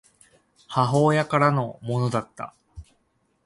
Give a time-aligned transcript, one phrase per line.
[0.67, 2.55] 母親からのものだった